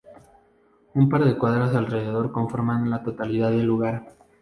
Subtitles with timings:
[0.95, 4.07] Un par de cuadras alrededor conforman la totalidad del lugar.